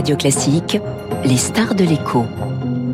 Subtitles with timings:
[0.00, 0.78] Radio Classique,
[1.26, 2.24] les stars de l'écho.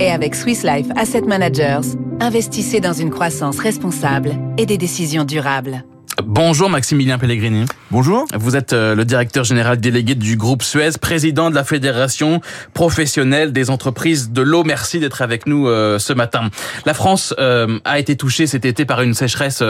[0.00, 5.84] Et avec Swiss Life Asset Managers, investissez dans une croissance responsable et des décisions durables.
[6.24, 7.66] Bonjour Maximilien Pellegrini.
[7.90, 8.24] Bonjour.
[8.34, 12.40] Vous êtes euh, le directeur général délégué du groupe Suez, président de la Fédération
[12.72, 14.64] professionnelle des entreprises de l'eau.
[14.64, 16.48] Merci d'être avec nous euh, ce matin.
[16.86, 19.62] La France euh, a été touchée cet été par une sécheresse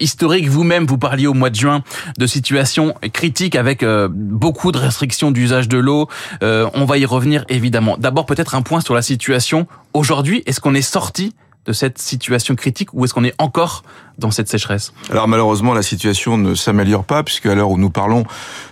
[0.00, 0.48] historique.
[0.48, 1.82] Vous-même, vous parliez au mois de juin
[2.18, 6.08] de situation critique avec beaucoup de restrictions d'usage de l'eau.
[6.42, 7.96] On va y revenir évidemment.
[7.98, 10.42] D'abord peut-être un point sur la situation aujourd'hui.
[10.46, 11.34] Est-ce qu'on est sorti
[11.66, 13.82] de cette situation critique ou est-ce qu'on est encore
[14.18, 14.92] dans cette sécheresse?
[15.10, 18.24] Alors malheureusement, la situation ne s'améliore pas puisque à l'heure où nous parlons,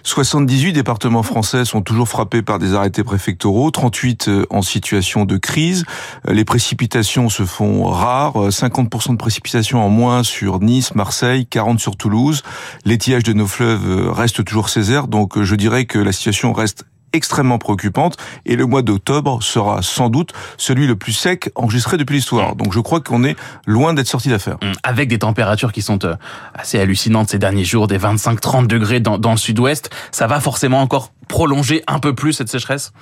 [0.04, 5.36] 78 départements français sont toujours frappés par des arrêtés préfectoraux, 38 euh, en situation de
[5.36, 5.84] crise.
[6.28, 11.46] Euh, les précipitations se font rares, 50% euh, de précipitations en moins sur Nice, Marseille,
[11.46, 12.42] 40 sur Toulouse.
[12.84, 17.58] L'étiage de nos fleuves reste toujours césaire, donc je dirais que la situation reste extrêmement
[17.58, 18.16] préoccupante
[18.46, 22.56] et le mois d'octobre sera sans doute celui le plus sec enregistré depuis l'histoire.
[22.56, 24.56] Donc je crois qu'on est loin d'être sorti d'affaire.
[24.62, 24.72] Mmh.
[24.82, 26.14] Avec des températures qui sont euh,
[26.54, 30.80] assez hallucinantes ces derniers jours, des 25-30 degrés dans, dans le sud-ouest, ça va forcément
[30.80, 32.92] encore prolonger un peu plus cette sécheresse?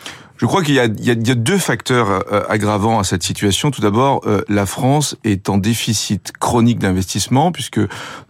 [0.40, 3.70] Je crois qu'il y, y, y a, deux facteurs euh, aggravants à cette situation.
[3.70, 7.78] Tout d'abord, euh, la France est en déficit chronique d'investissement puisque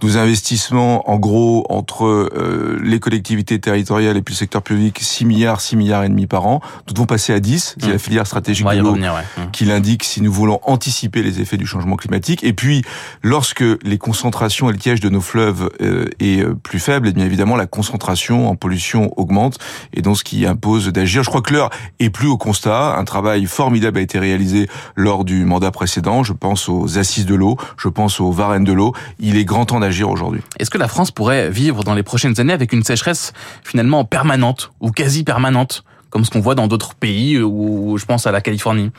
[0.02, 5.24] nos investissements, en gros, entre euh, les collectivités territoriales et puis le secteur public, 6
[5.24, 7.76] milliards, 6 milliards et demi par an, nous devons passer à 10.
[7.78, 7.98] C'est la mmh.
[8.00, 9.08] filière stratégique de l'eau ouais.
[9.08, 9.50] Mmh.
[9.52, 12.42] qui l'indique si nous voulons anticiper les effets du changement climatique.
[12.42, 12.82] Et puis,
[13.22, 15.70] lorsque les concentrations et le tiège de nos fleuves
[16.18, 19.58] est plus faible, et eh bien évidemment la concentration en pollution augmente
[19.92, 21.22] et donc ce qui impose d'agir.
[21.22, 22.96] Je crois que l'heure est plus au constat.
[22.96, 26.22] Un travail formidable a été réalisé lors du mandat précédent.
[26.22, 28.92] Je pense aux assises de l'eau, je pense aux varennes de l'eau.
[29.18, 30.42] Il est grand temps d'agir aujourd'hui.
[30.58, 34.72] Est-ce que la France pourrait vivre dans les prochaines années avec une sécheresse finalement permanente
[34.80, 38.40] ou quasi permanente, comme ce qu'on voit dans d'autres pays, ou je pense à la
[38.40, 38.90] Californie?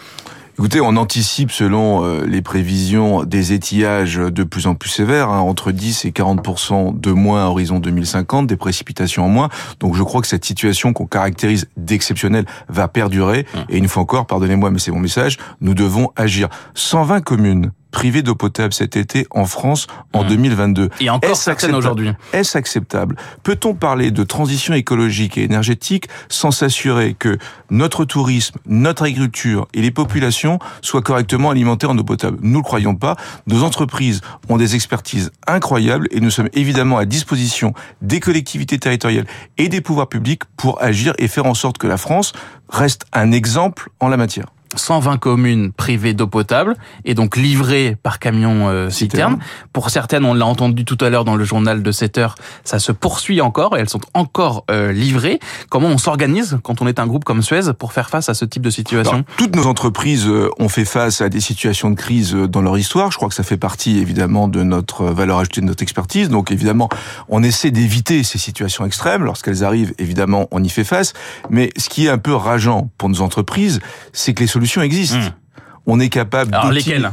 [0.57, 5.39] Écoutez, on anticipe selon euh, les prévisions des étiages de plus en plus sévères, hein,
[5.39, 9.49] entre 10 et 40% de moins à horizon 2050, des précipitations en moins.
[9.79, 13.45] Donc je crois que cette situation qu'on caractérise d'exceptionnelle va perdurer.
[13.53, 13.57] Mmh.
[13.69, 16.49] Et une fois encore, pardonnez-moi, mais c'est mon message, nous devons agir.
[16.75, 20.27] 120 communes privées d'eau potable cet été en France en mmh.
[20.27, 20.89] 2022.
[20.99, 22.11] Et encore certaines aujourd'hui.
[22.33, 27.37] Est-ce acceptable Peut-on parler de transition écologique et énergétique sans s'assurer que
[27.69, 32.37] notre tourisme, notre agriculture et les populations soient correctement alimentées en eau potable?
[32.41, 33.15] Nous ne le croyons pas.
[33.47, 39.25] Nos entreprises ont des expertises incroyables et nous sommes évidemment à disposition des collectivités territoriales
[39.57, 42.33] et des pouvoirs publics pour agir et faire en sorte que la France
[42.69, 44.47] reste un exemple en la matière.
[44.75, 49.37] 120 communes privées d'eau potable et donc livrées par camion euh, citerne.
[49.73, 52.79] Pour certaines, on l'a entendu tout à l'heure dans le journal de 7 heures, ça
[52.79, 55.39] se poursuit encore et elles sont encore euh, livrées.
[55.69, 58.45] Comment on s'organise quand on est un groupe comme Suez pour faire face à ce
[58.45, 59.11] type de situation?
[59.11, 62.61] Alors, Toutes nos entreprises euh, ont fait face à des situations de crise euh, dans
[62.61, 63.11] leur histoire.
[63.11, 66.29] Je crois que ça fait partie évidemment de notre valeur ajoutée, de notre expertise.
[66.29, 66.89] Donc évidemment,
[67.29, 69.23] on essaie d'éviter ces situations extrêmes.
[69.23, 71.13] Lorsqu'elles arrivent, évidemment, on y fait face.
[71.49, 73.79] Mais ce qui est un peu rageant pour nos entreprises,
[74.13, 75.17] c'est que les solutions existent.
[75.17, 75.33] Mmh.
[75.87, 76.53] On est capable.
[76.53, 77.11] Alors lesquelles?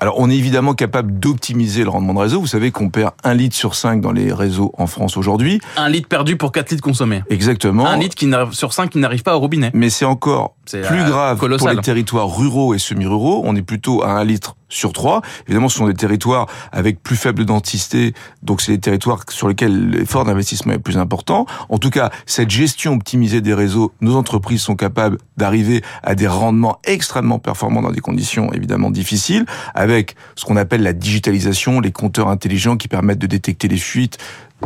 [0.00, 2.40] Alors, on est évidemment capable d'optimiser le rendement de réseau.
[2.40, 5.60] Vous savez qu'on perd un litre sur cinq dans les réseaux en France aujourd'hui.
[5.76, 7.24] Un litre perdu pour quatre litres consommés.
[7.30, 7.84] Exactement.
[7.84, 9.72] Un litre qui sur cinq qui n'arrive pas au robinet.
[9.74, 13.42] Mais c'est encore plus euh, grave pour les territoires ruraux et semi-ruraux.
[13.44, 15.22] On est plutôt à un litre sur trois.
[15.46, 18.12] Évidemment, ce sont des territoires avec plus faible densité,
[18.42, 21.46] donc c'est des territoires sur lesquels l'effort d'investissement est plus important.
[21.68, 26.26] En tout cas, cette gestion optimisée des réseaux, nos entreprises sont capables d'arriver à des
[26.26, 31.92] rendements extrêmement performants dans des conditions évidemment difficiles, avec ce qu'on appelle la digitalisation, les
[31.92, 34.18] compteurs intelligents qui permettent de détecter les fuites,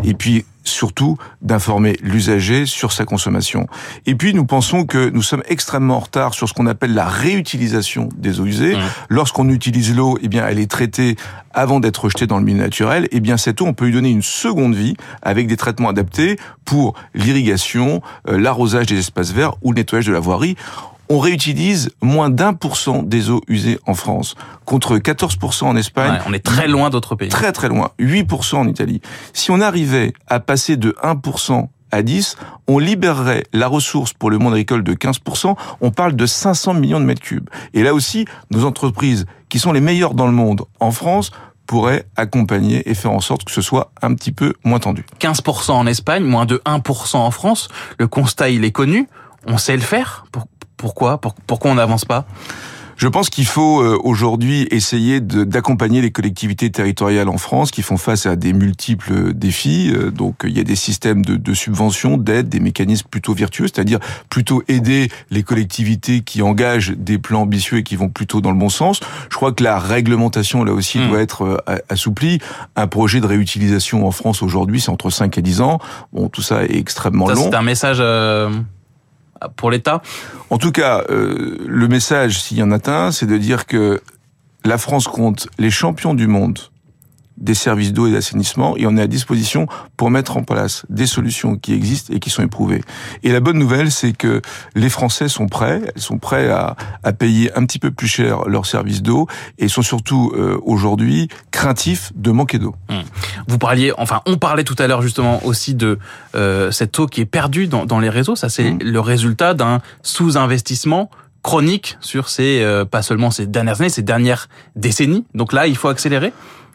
[0.05, 3.67] et puis surtout d'informer l'usager sur sa consommation.
[4.07, 7.07] Et puis nous pensons que nous sommes extrêmement en retard sur ce qu'on appelle la
[7.07, 8.77] réutilisation des eaux usées.
[8.77, 8.81] Mmh.
[9.09, 11.17] Lorsqu'on utilise l'eau, eh bien elle est traitée
[11.55, 13.09] avant d'être rejetée dans le milieu naturel.
[13.13, 16.39] Eh bien cette eau, on peut lui donner une seconde vie avec des traitements adaptés
[16.65, 20.57] pour l'irrigation, euh, l'arrosage des espaces verts ou le nettoyage de la voirie
[21.09, 24.35] on réutilise moins d'un pour cent des eaux usées en France,
[24.65, 26.13] contre 14% en Espagne.
[26.13, 27.29] Ouais, on est très loin d'autres pays.
[27.29, 29.01] Très très loin, 8% en Italie.
[29.33, 34.39] Si on arrivait à passer de 1% à 10, on libérerait la ressource pour le
[34.39, 37.51] monde agricole de 15%, on parle de 500 millions de mètres cubes.
[37.75, 41.31] Et là aussi, nos entreprises, qui sont les meilleures dans le monde en France,
[41.67, 45.05] pourraient accompagner et faire en sorte que ce soit un petit peu moins tendu.
[45.21, 47.69] 15% en Espagne, moins de 1% en France.
[47.99, 49.09] Le constat, il est connu.
[49.47, 50.25] On sait le faire.
[50.83, 52.27] Pourquoi Pourquoi on n'avance pas?
[52.97, 57.97] Je pense qu'il faut euh, aujourd'hui essayer d'accompagner les collectivités territoriales en France qui font
[57.97, 59.93] face à des multiples défis.
[59.95, 63.67] Euh, donc il y a des systèmes de, de subvention, d'aide, des mécanismes plutôt vertueux,
[63.67, 68.51] c'est-à-dire plutôt aider les collectivités qui engagent des plans ambitieux et qui vont plutôt dans
[68.51, 68.99] le bon sens.
[69.31, 71.09] Je crois que la réglementation là aussi hmm.
[71.09, 72.41] doit être euh, assouplie.
[72.75, 75.79] Un projet de réutilisation en France aujourd'hui, c'est entre 5 et 10 ans.
[76.13, 77.51] Bon, tout ça est extrêmement long.
[77.51, 78.03] C'est un message
[79.49, 80.03] pour l'État.
[80.51, 84.01] En tout cas, euh, le message, s'il y en a un, c'est de dire que
[84.65, 86.59] la France compte les champions du monde
[87.37, 91.07] des services d'eau et d'assainissement et on est à disposition pour mettre en place des
[91.07, 92.83] solutions qui existent et qui sont éprouvées.
[93.23, 94.43] Et la bonne nouvelle, c'est que
[94.75, 98.45] les Français sont prêts, ils sont prêts à, à payer un petit peu plus cher
[98.49, 99.27] leurs services d'eau
[99.59, 102.75] et sont surtout euh, aujourd'hui craintifs de manquer d'eau.
[102.89, 102.95] Mmh.
[103.49, 105.99] Vous parliez, enfin, on parlait tout à l'heure justement aussi de
[106.35, 108.37] euh, cette eau qui est perdue dans, dans les réseaux.
[108.37, 108.79] Ça, c'est mmh.
[108.83, 111.11] le résultat d'un sous-investissement
[111.43, 115.25] chronique sur ces, euh, pas seulement ces dernières années, ces dernières décennies.
[115.35, 116.33] Donc là, il faut accélérer.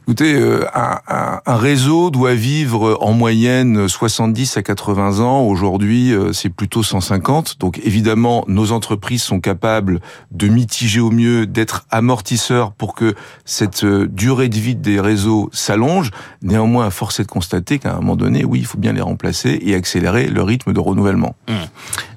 [0.08, 5.42] Écoutez, euh, un, un, réseau doit vivre en moyenne 70 à 80 ans.
[5.42, 7.60] Aujourd'hui, euh, c'est plutôt 150.
[7.60, 10.00] Donc évidemment, nos entreprises sont capables
[10.32, 15.50] de mitiger au mieux, d'être amortisseurs pour que cette euh, durée de vie des réseaux
[15.52, 16.12] s'allonge.
[16.42, 19.60] Néanmoins, force est de constater qu'à un moment donné, oui, il faut bien les remplacer
[19.62, 21.36] et accélérer le rythme de renouvellement.
[21.50, 21.54] Mmh.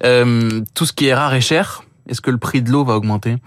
[0.04, 2.94] Euh, tout ce qui est rare et cher, est-ce que le prix de l'eau va
[2.94, 3.38] augmenter?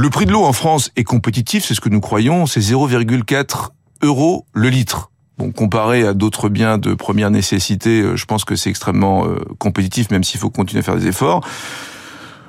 [0.00, 3.68] Le prix de l'eau en France est compétitif, c'est ce que nous croyons, c'est 0,4
[4.00, 5.10] euros le litre.
[5.36, 9.36] Bon, comparé à d'autres biens de première nécessité, euh, je pense que c'est extrêmement euh,
[9.58, 11.46] compétitif, même s'il faut continuer à faire des efforts.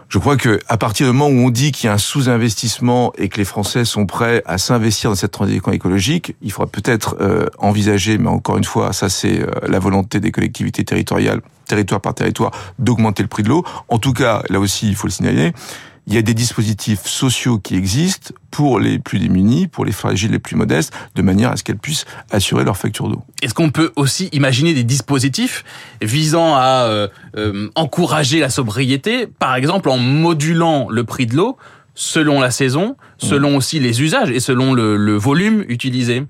[0.08, 3.12] Je crois que à partir du moment où on dit qu'il y a un sous-investissement
[3.18, 7.18] et que les Français sont prêts à s'investir dans cette transition écologique, il faudra peut-être
[7.20, 12.14] euh, envisager, mais encore une fois, ça c'est la volonté des collectivités territoriales, territoire par
[12.14, 13.66] territoire, d'augmenter le prix de l'eau.
[13.90, 15.52] En tout cas, là aussi, il faut le signaler,
[16.08, 20.32] il y a des dispositifs sociaux qui existent pour les plus démunis, pour les fragiles
[20.32, 23.22] les plus modestes, de manière à ce qu'elles puissent assurer leur facture d'eau.
[23.42, 25.64] Est-ce qu'on peut aussi imaginer des dispositifs
[26.02, 27.08] visant à euh,
[27.38, 31.58] euh, encourager la sobriété, par exemple en modulant le prix de l'eau
[31.94, 36.24] selon la saison, selon aussi les usages et selon le, le volume utilisé?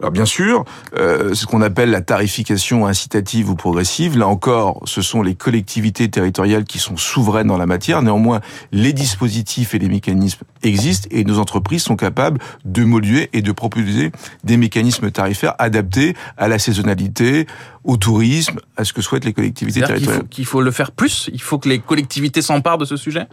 [0.00, 0.64] Alors bien sûr,
[0.98, 6.08] euh, ce qu'on appelle la tarification incitative ou progressive, là encore, ce sont les collectivités
[6.08, 8.02] territoriales qui sont souveraines dans la matière.
[8.02, 8.40] Néanmoins,
[8.72, 13.52] les dispositifs et les mécanismes existent et nos entreprises sont capables de moduler et de
[13.52, 14.12] proposer
[14.44, 17.46] des mécanismes tarifaires adaptés à la saisonnalité,
[17.84, 20.28] au tourisme, à ce que souhaitent les collectivités territoriales.
[20.28, 21.30] Qu'il faut, faut le faire plus?
[21.32, 23.26] Il faut que les collectivités s'emparent de ce sujet?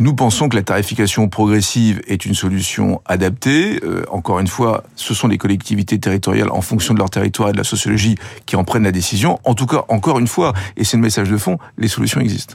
[0.00, 3.80] Nous pensons que la tarification progressive est une solution adaptée.
[3.82, 7.52] Euh, encore une fois, ce sont les collectivités territoriales, en fonction de leur territoire et
[7.52, 8.16] de la sociologie,
[8.46, 9.38] qui en prennent la décision.
[9.44, 12.54] En tout cas, encore une fois, et c'est le message de fond, les solutions existent.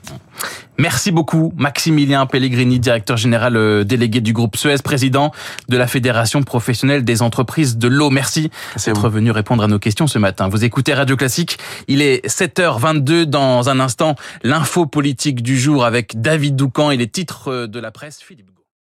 [0.79, 5.31] Merci beaucoup, Maximilien Pellegrini, directeur général euh, délégué du groupe Suez, président
[5.69, 8.09] de la Fédération professionnelle des entreprises de l'eau.
[8.09, 8.49] Merci,
[8.83, 10.47] d'être venu répondre à nos questions ce matin.
[10.47, 11.59] Vous écoutez Radio Classique.
[11.87, 14.15] Il est 7h22 dans un instant.
[14.43, 18.19] L'info politique du jour avec David Doucan et les titres de la presse.
[18.21, 18.52] Philippe